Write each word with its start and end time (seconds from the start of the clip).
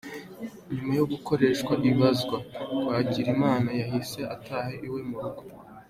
Nyuma 0.73 0.93
yo 0.99 1.05
gukoreshwa 1.11 1.73
ibazwa, 1.91 2.37
Twagirimana 2.81 3.69
yahise 3.81 4.19
ataha 4.35 4.71
iwe 4.87 5.01
mu 5.09 5.17
rugo. 5.23 5.43